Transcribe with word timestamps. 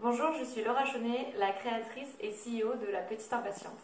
Montagnier, 0.00 1.32
la 1.38 1.50
créatrice 1.52 2.14
et 2.20 2.30
CEO 2.30 2.76
de 2.76 2.90
La 2.92 3.00
Petite 3.00 3.32
Impatiente. 3.32 3.78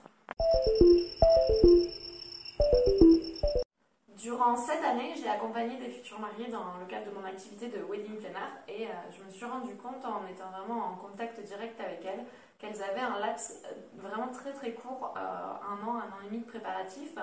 Durant 4.17 4.56
cette 4.56 4.82
année, 4.85 5.14
j'ai 5.17 5.28
accompagné 5.28 5.77
des 5.77 5.90
futurs 5.90 6.21
mariés 6.21 6.50
dans 6.50 6.78
le 6.78 6.87
cadre 6.87 7.10
de 7.10 7.17
mon 7.17 7.24
activité 7.24 7.69
de 7.69 7.82
wedding 7.82 8.19
planner 8.19 8.38
et 8.69 8.87
euh, 8.87 8.90
je 9.10 9.24
me 9.24 9.31
suis 9.31 9.45
rendu 9.45 9.74
compte 9.77 10.04
en 10.04 10.27
étant 10.27 10.50
vraiment 10.50 10.87
en 10.87 10.96
contact 10.96 11.40
direct 11.40 11.81
avec 11.81 12.04
elles 12.04 12.24
qu'elles 12.58 12.83
avaient 12.83 13.01
un 13.01 13.19
laps 13.19 13.62
euh, 13.65 13.74
vraiment 13.96 14.28
très 14.28 14.53
très 14.53 14.72
court, 14.72 15.15
euh, 15.17 15.21
un 15.21 15.87
an, 15.87 15.96
un 15.96 16.09
an 16.09 16.23
et 16.24 16.27
demi 16.30 16.38
de 16.38 16.46
préparatif 16.46 17.15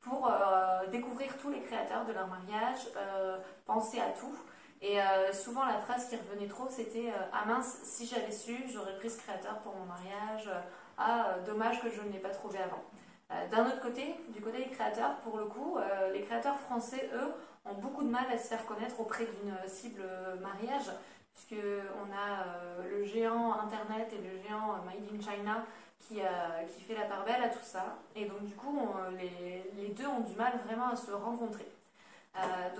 pour 0.00 0.30
découvrir 0.90 1.36
tous 1.38 1.50
les 1.50 1.60
créateurs 1.60 2.06
de 2.06 2.12
leur 2.12 2.28
mariage, 2.28 2.78
penser 3.66 4.00
à 4.00 4.08
tout. 4.18 4.32
Et 4.80 4.98
souvent 5.32 5.64
la 5.64 5.78
phrase 5.78 6.08
qui 6.08 6.16
revenait 6.16 6.46
trop 6.46 6.68
c'était 6.70 7.12
Ah 7.32 7.44
mince, 7.46 7.78
si 7.82 8.06
j'avais 8.06 8.30
su, 8.30 8.56
j'aurais 8.72 8.96
pris 8.96 9.10
ce 9.10 9.18
créateur 9.18 9.58
pour 9.58 9.74
mon 9.74 9.84
mariage. 9.86 10.48
ah, 10.96 11.36
dommage 11.46 11.82
que 11.82 11.90
je 11.90 12.00
ne 12.00 12.12
l'ai 12.12 12.20
pas 12.20 12.30
trouvé 12.30 12.58
avant. 12.58 12.84
Euh, 13.30 13.48
d'un 13.48 13.66
autre 13.66 13.80
côté, 13.80 14.14
du 14.28 14.40
côté 14.40 14.58
des 14.58 14.70
créateurs, 14.70 15.16
pour 15.16 15.36
le 15.36 15.44
coup, 15.44 15.76
euh, 15.76 16.12
les 16.12 16.22
créateurs 16.22 16.58
français, 16.60 17.10
eux, 17.12 17.34
ont 17.66 17.74
beaucoup 17.74 18.02
de 18.02 18.08
mal 18.08 18.24
à 18.32 18.38
se 18.38 18.48
faire 18.48 18.64
connaître 18.64 18.98
auprès 19.00 19.26
d'une 19.26 19.68
cible 19.68 20.02
mariage, 20.40 20.90
puisqu'on 21.34 22.10
a 22.12 22.46
euh, 22.46 22.88
le 22.90 23.04
géant 23.04 23.52
Internet 23.60 24.10
et 24.12 24.16
le 24.16 24.42
géant 24.42 24.78
Made 24.86 25.04
in 25.12 25.20
China 25.20 25.64
qui, 26.00 26.20
fait 26.86 26.94
la 26.94 27.04
part 27.04 27.24
belle 27.26 27.42
à 27.42 27.48
tout 27.48 27.62
ça. 27.62 27.98
Et 28.16 28.24
donc, 28.24 28.42
du 28.46 28.54
coup, 28.54 28.88
les, 29.18 29.88
deux 29.88 30.06
ont 30.06 30.20
du 30.20 30.34
mal 30.36 30.58
vraiment 30.64 30.88
à 30.88 30.96
se 30.96 31.10
rencontrer. 31.10 31.66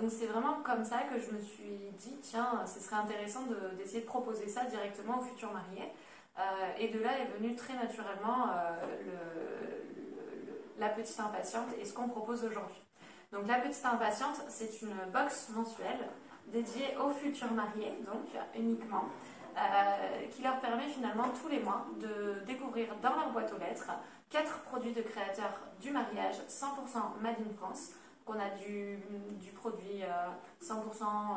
Donc, 0.01 0.11
c'est 0.11 0.27
vraiment 0.27 0.59
comme 0.65 0.85
ça 0.85 1.01
que 1.03 1.19
je 1.19 1.33
me 1.33 1.41
suis 1.41 1.91
dit, 1.99 2.17
tiens, 2.23 2.65
ce 2.67 2.81
serait 2.81 2.97
intéressant 2.97 3.41
d'essayer 3.77 4.01
de, 4.01 4.07
proposer 4.07 4.49
ça 4.49 4.65
directement 4.65 5.19
aux 5.19 5.23
futurs 5.23 5.53
mariés. 5.53 5.93
et 6.79 6.89
de 6.89 7.01
là 7.01 7.19
est 7.19 7.39
venu 7.39 7.57
très 7.57 7.75
naturellement 7.75 8.47
le 9.05 9.59
la 10.79 10.89
Petite 10.89 11.19
Impatiente 11.21 11.69
et 11.81 11.85
ce 11.85 11.93
qu'on 11.93 12.09
propose 12.09 12.45
aujourd'hui. 12.45 12.83
Donc 13.33 13.47
La 13.47 13.57
Petite 13.57 13.85
Impatiente, 13.85 14.41
c'est 14.49 14.81
une 14.83 14.95
box 15.13 15.51
mensuelle 15.55 16.09
dédiée 16.47 16.97
aux 17.03 17.11
futurs 17.11 17.53
mariés, 17.53 17.93
donc 18.07 18.27
uniquement, 18.57 19.05
euh, 19.57 20.27
qui 20.31 20.43
leur 20.43 20.61
permet 20.61 20.87
finalement 20.89 21.29
tous 21.43 21.49
les 21.49 21.61
mois 21.61 21.87
de 22.01 22.45
découvrir 22.47 22.95
dans 23.03 23.15
leur 23.15 23.31
boîte 23.33 23.53
aux 23.53 23.59
lettres 23.59 23.91
quatre 24.31 24.61
produits 24.61 24.93
de 24.93 25.03
créateurs 25.03 25.61
du 25.81 25.91
mariage 25.91 26.37
100% 26.49 27.21
Made 27.21 27.37
in 27.41 27.55
France. 27.59 27.91
On 28.29 28.39
a 28.39 28.51
du, 28.51 28.99
produit 29.55 30.03
100% 30.63 30.73
euh, 30.73 30.77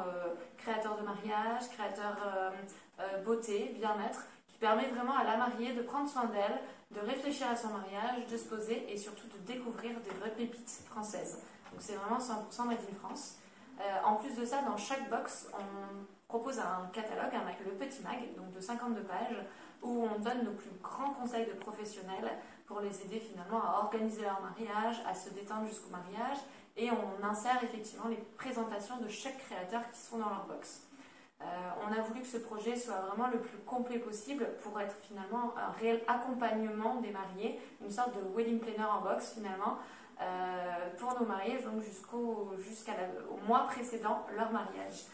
euh, 0.06 0.34
créateur 0.58 0.98
de 0.98 1.04
mariage, 1.04 1.70
créateur 1.70 2.18
beauté, 3.24 3.74
bien-être, 3.80 4.28
qui 4.50 4.58
permet 4.58 4.88
vraiment 4.88 5.16
à 5.16 5.24
la 5.24 5.38
mariée 5.38 5.74
de 5.74 5.82
prendre 5.84 6.10
soin 6.10 6.26
d'elle, 6.26 6.60
de 6.92 7.00
réfléchir 7.00 7.48
à 7.50 7.56
son 7.56 7.70
mariage, 7.70 8.28
de 8.30 8.36
se 8.36 8.46
poser 8.46 8.92
et 8.92 8.98
surtout 8.98 9.28
de 9.28 9.54
découvrir 9.54 10.00
des 10.02 10.12
vraies 10.20 10.36
pépites 10.36 10.84
françaises. 10.90 11.40
Donc 11.72 11.80
c'est 11.80 11.96
vraiment 11.96 12.20
100% 12.20 12.68
Made 12.68 12.78
in 12.78 12.96
France. 13.00 13.38
Euh, 13.80 13.84
en 14.06 14.16
plus 14.16 14.36
de 14.36 14.46
ça, 14.46 14.62
dans 14.62 14.78
chaque 14.78 15.10
box, 15.10 15.50
on 15.54 16.06
propose 16.28 16.60
un 16.60 16.90
catalogue, 16.94 17.34
un, 17.34 17.66
le 17.66 17.72
petit 17.72 18.04
mag, 18.04 18.36
donc 18.36 18.52
de 18.52 18.60
52 18.60 19.02
pages, 19.02 19.38
où 19.82 20.08
on 20.14 20.20
donne 20.20 20.44
nos 20.44 20.52
plus 20.52 20.70
grands 20.84 21.14
conseils 21.14 21.48
de 21.48 21.54
professionnels 21.54 22.38
pour 22.66 22.82
les 22.82 23.02
aider 23.02 23.20
finalement 23.20 23.62
à 23.64 23.80
organiser 23.84 24.22
leur 24.22 24.40
mariage, 24.42 25.02
à 25.08 25.16
se 25.16 25.30
détendre 25.30 25.68
jusqu'au 25.68 25.90
mariage, 25.90 26.38
et 26.78 26.90
on 26.92 27.26
insère 27.26 27.64
effectivement 27.64 28.08
les 28.08 28.20
présentations 28.38 28.98
de 28.98 29.08
chaque 29.08 29.38
créateur 29.38 29.82
qui 29.92 30.00
sont 30.00 30.18
dans 30.18 30.30
leur 30.30 30.46
box. 30.46 30.88
Euh, 31.42 31.46
on 31.88 31.92
a 31.92 32.02
voulu 32.02 32.22
que 32.22 32.28
ce 32.28 32.38
projet 32.38 32.76
soit 32.76 33.00
vraiment 33.08 33.28
le 33.30 33.40
plus 33.40 33.58
complet 33.60 33.98
possible 33.98 34.48
pour 34.62 34.80
être 34.80 34.96
finalement 35.08 35.54
un 35.58 35.72
réel 35.80 36.02
accompagnement 36.08 37.02
des 37.02 37.10
mariés, 37.10 37.60
une 37.82 37.90
sorte 37.90 38.16
de 38.16 38.22
wedding 38.36 38.60
planner 38.60 38.84
en 38.84 39.02
box 39.02 39.34
finalement, 39.34 39.80
euh, 40.22 40.90
pour 41.00 41.20
nos 41.20 41.26
mariés, 41.26 41.60
donc 41.64 41.82
jusqu'au 41.82 42.52
mois 43.48 43.66
précédent 43.68 44.26
leur 44.36 44.52
mariage. 44.52 45.06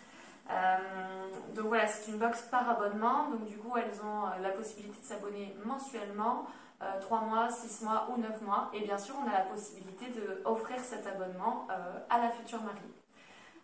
Euh, 0.49 1.27
donc 1.55 1.67
voilà, 1.67 1.87
c'est 1.87 2.11
une 2.11 2.17
box 2.17 2.41
par 2.51 2.69
abonnement, 2.69 3.29
donc 3.29 3.45
du 3.45 3.57
coup 3.57 3.77
elles 3.77 4.01
ont 4.03 4.41
la 4.41 4.49
possibilité 4.49 4.99
de 4.99 5.05
s'abonner 5.05 5.55
mensuellement, 5.65 6.45
3 6.79 7.21
mois, 7.21 7.49
6 7.49 7.83
mois 7.83 8.07
ou 8.11 8.21
9 8.21 8.41
mois, 8.41 8.69
et 8.73 8.81
bien 8.81 8.97
sûr 8.97 9.15
on 9.23 9.29
a 9.29 9.33
la 9.33 9.45
possibilité 9.45 10.05
d'offrir 10.09 10.79
cet 10.79 11.07
abonnement 11.07 11.67
à 12.09 12.19
la 12.19 12.29
future 12.29 12.61
mariée. 12.61 12.93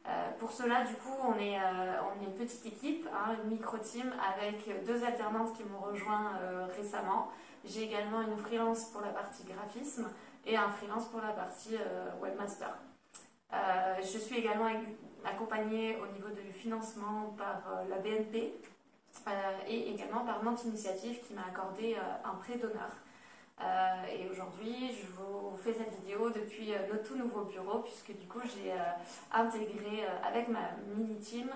Euh, 0.06 0.32
pour 0.38 0.52
cela, 0.52 0.84
du 0.84 0.94
coup, 0.96 1.14
on 1.24 1.40
est, 1.40 1.58
euh, 1.58 1.94
on 2.04 2.22
est 2.22 2.26
une 2.26 2.34
petite 2.34 2.66
équipe, 2.66 3.08
hein, 3.14 3.38
une 3.44 3.52
micro-team 3.52 4.14
avec 4.36 4.84
deux 4.86 5.04
alternantes 5.04 5.56
qui 5.56 5.64
m'ont 5.64 5.80
rejoint 5.80 6.34
euh, 6.42 6.68
récemment. 6.76 7.30
J'ai 7.64 7.84
également 7.84 8.22
une 8.22 8.36
freelance 8.38 8.86
pour 8.86 9.02
la 9.02 9.10
partie 9.10 9.44
graphisme 9.46 10.10
et 10.46 10.58
un 10.58 10.70
freelance 10.70 11.06
pour 11.06 11.22
la 11.22 11.30
partie 11.30 11.78
webmaster. 12.22 12.78
je 14.02 14.18
suis 14.18 14.40
également 14.40 14.68
accompagnée 15.24 15.98
au 16.02 16.08
niveau 16.08 16.28
du 16.36 16.52
financement 16.52 17.34
par 17.38 17.62
la 17.90 18.00
BNP 18.00 18.54
et 19.68 19.92
également 19.92 20.26
par 20.26 20.44
Nantes 20.44 20.64
Initiative 20.66 21.20
qui 21.26 21.34
m'a 21.34 21.46
accordé 21.50 21.96
un 22.24 22.36
prêt 22.36 22.58
d'honneur. 22.58 22.90
Euh, 23.62 24.06
et 24.12 24.30
aujourd'hui, 24.30 24.92
je 24.92 25.08
vous 25.16 25.56
fais 25.58 25.74
cette 25.74 25.94
vidéo 26.02 26.30
depuis 26.30 26.74
euh, 26.74 26.80
notre 26.92 27.04
tout 27.04 27.16
nouveau 27.16 27.44
bureau, 27.44 27.80
puisque 27.80 28.18
du 28.18 28.28
coup, 28.28 28.42
j'ai 28.42 28.72
euh, 28.72 28.76
intégré 29.32 30.06
avec 30.24 30.48
ma 30.48 30.72
mini-team 30.96 31.50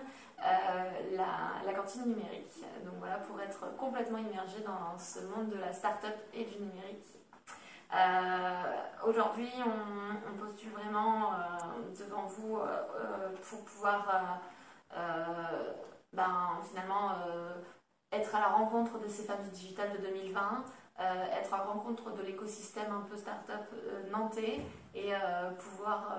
la, 1.15 1.73
cantine 1.73 2.05
numérique. 2.05 2.63
Donc 2.85 2.95
voilà, 2.99 3.17
pour 3.17 3.41
être 3.41 3.75
complètement 3.75 4.19
immergé 4.19 4.61
dans 4.61 4.97
ce 4.97 5.19
monde 5.19 5.49
de 5.49 5.57
la 5.57 5.73
start-up 5.73 6.15
et 6.33 6.45
du 6.45 6.55
numérique. 6.59 7.05
Aujourd'hui, 9.05 9.49
on, 9.65 10.37
postule 10.37 10.69
vraiment 10.71 11.31
devant 11.97 12.25
vous 12.27 12.59
pour 13.49 13.65
pouvoir 13.65 14.39
ben, 16.17 16.59
finalement 16.67 17.11
être 18.11 18.35
à 18.35 18.39
la 18.39 18.47
rencontre 18.47 18.99
de 18.99 19.07
ces 19.07 19.23
femmes 19.23 19.43
du 19.43 19.49
digital 19.49 19.91
de 19.93 19.97
2020, 19.97 20.65
euh, 20.99 21.25
être 21.39 21.53
à 21.53 21.57
rencontre 21.57 22.11
de 22.15 22.23
l'écosystème 22.23 22.91
un 22.91 23.01
peu 23.01 23.15
start-up 23.15 23.67
euh, 23.73 24.09
nantais 24.09 24.61
et 24.95 25.13
euh, 25.13 25.51
pouvoir 25.51 26.17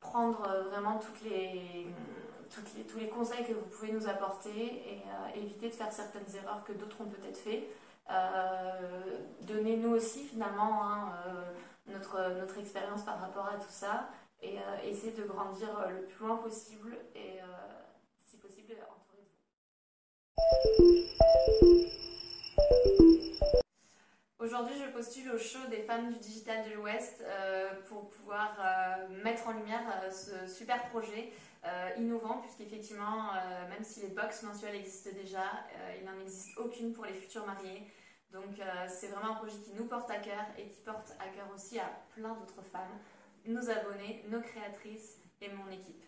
prendre 0.00 0.42
vraiment 0.70 0.98
les, 1.24 1.86
tous 2.50 2.98
les 2.98 3.08
conseils 3.08 3.46
que 3.46 3.52
vous 3.52 3.66
pouvez 3.66 3.92
nous 3.92 4.08
apporter 4.08 4.50
et 4.50 5.02
éviter 5.36 5.68
de 5.68 5.74
faire 5.74 5.92
certaines 5.92 6.34
erreurs 6.34 6.64
que 6.64 6.72
d'autres 6.72 7.00
ont 7.00 7.06
peut-être 7.06 7.36
fait. 7.36 7.68
Donnez-nous 9.42 9.90
aussi 9.90 10.24
finalement 10.24 10.82
hein, 10.82 11.12
notre, 11.86 12.32
notre 12.40 12.58
expérience 12.58 13.02
par 13.02 13.20
rapport 13.20 13.46
à 13.46 13.54
tout 13.54 13.70
ça 13.70 14.08
et 14.40 14.58
essayer 14.82 15.12
de 15.12 15.22
grandir 15.22 15.68
le 15.88 16.06
plus 16.06 16.26
loin 16.26 16.36
possible 16.38 16.98
et 17.14 17.38
si 18.24 18.38
possible 18.38 18.72
entourez 18.72 19.22
vous. 19.22 20.31
Aujourd'hui, 24.42 24.74
je 24.76 24.90
postule 24.90 25.30
au 25.30 25.38
show 25.38 25.60
des 25.70 25.82
femmes 25.82 26.12
du 26.12 26.18
digital 26.18 26.68
de 26.68 26.74
l'Ouest 26.74 27.22
euh, 27.24 27.70
pour 27.88 28.10
pouvoir 28.10 28.56
euh, 28.58 29.22
mettre 29.22 29.46
en 29.46 29.52
lumière 29.52 29.80
euh, 30.02 30.10
ce 30.10 30.52
super 30.52 30.88
projet 30.88 31.32
innovant, 31.96 32.38
puisqu'effectivement, 32.38 33.34
même 33.68 33.84
si 33.84 34.00
les 34.00 34.08
box 34.08 34.42
mensuelles 34.42 34.74
existent 34.74 35.10
déjà, 35.14 35.44
il 35.96 36.04
n'en 36.04 36.20
existe 36.20 36.58
aucune 36.58 36.92
pour 36.92 37.04
les 37.04 37.12
futurs 37.12 37.46
mariés. 37.46 37.86
Donc, 38.32 38.60
c'est 38.88 39.06
vraiment 39.06 39.34
un 39.34 39.36
projet 39.36 39.58
qui 39.64 39.72
nous 39.74 39.84
porte 39.84 40.10
à 40.10 40.16
cœur 40.16 40.44
et 40.58 40.66
qui 40.66 40.80
porte 40.80 41.12
à 41.20 41.28
cœur 41.28 41.46
aussi 41.54 41.78
à 41.78 41.88
plein 42.16 42.34
d'autres 42.34 42.64
femmes, 42.72 42.98
nos 43.46 43.70
abonnés, 43.70 44.24
nos 44.28 44.40
créatrices 44.40 45.18
et 45.40 45.50
mon 45.50 45.70
équipe. 45.70 46.02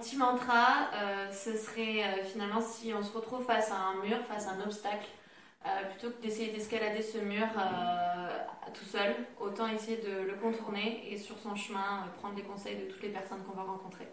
Petit 0.00 0.16
mantra, 0.16 0.90
euh, 0.94 1.30
ce 1.30 1.56
serait 1.56 2.02
euh, 2.02 2.24
finalement 2.24 2.60
si 2.60 2.92
on 2.94 3.02
se 3.02 3.12
retrouve 3.12 3.44
face 3.44 3.70
à 3.70 3.76
un 3.76 4.04
mur, 4.04 4.18
face 4.26 4.46
à 4.48 4.52
un 4.52 4.60
obstacle, 4.62 5.06
euh, 5.66 5.68
plutôt 5.90 6.10
que 6.10 6.22
d'essayer 6.22 6.52
d'escalader 6.52 7.02
ce 7.02 7.18
mur 7.18 7.46
tout 8.72 8.84
seul, 8.84 9.14
autant 9.38 9.68
essayer 9.68 9.98
de 9.98 10.22
le 10.26 10.34
contourner 10.34 11.12
et 11.12 11.16
sur 11.16 11.38
son 11.38 11.54
chemin 11.54 12.06
prendre 12.18 12.34
les 12.34 12.42
conseils 12.42 12.76
de 12.76 12.90
toutes 12.90 13.02
les 13.02 13.10
personnes 13.10 13.42
qu'on 13.44 13.56
va 13.56 13.62
rencontrer. 13.62 14.08